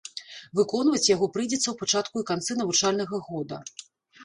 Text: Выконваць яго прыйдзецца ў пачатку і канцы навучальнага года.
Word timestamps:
Выконваць 0.59 1.09
яго 1.15 1.25
прыйдзецца 1.35 1.61
ў 1.69 1.75
пачатку 1.83 2.15
і 2.25 2.27
канцы 2.33 2.59
навучальнага 2.65 3.23
года. 3.31 3.63